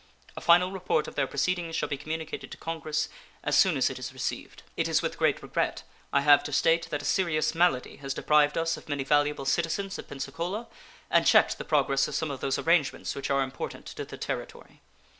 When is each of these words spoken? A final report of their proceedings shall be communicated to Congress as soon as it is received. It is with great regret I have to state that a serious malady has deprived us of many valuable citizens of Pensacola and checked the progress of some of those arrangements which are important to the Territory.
A 0.35 0.41
final 0.41 0.71
report 0.71 1.07
of 1.07 1.13
their 1.13 1.27
proceedings 1.27 1.75
shall 1.75 1.87
be 1.87 1.95
communicated 1.97 2.49
to 2.49 2.57
Congress 2.57 3.07
as 3.43 3.55
soon 3.55 3.77
as 3.77 3.87
it 3.91 3.99
is 3.99 4.11
received. 4.11 4.63
It 4.75 4.87
is 4.87 5.03
with 5.03 5.15
great 5.15 5.43
regret 5.43 5.83
I 6.11 6.21
have 6.21 6.43
to 6.45 6.51
state 6.51 6.89
that 6.89 7.03
a 7.03 7.05
serious 7.05 7.53
malady 7.53 7.97
has 7.97 8.15
deprived 8.15 8.57
us 8.57 8.77
of 8.77 8.89
many 8.89 9.03
valuable 9.03 9.45
citizens 9.45 9.99
of 9.99 10.07
Pensacola 10.07 10.67
and 11.11 11.27
checked 11.27 11.59
the 11.59 11.65
progress 11.65 12.07
of 12.07 12.15
some 12.15 12.31
of 12.31 12.39
those 12.41 12.57
arrangements 12.57 13.13
which 13.13 13.29
are 13.29 13.43
important 13.43 13.85
to 13.85 14.03
the 14.03 14.17
Territory. 14.17 14.81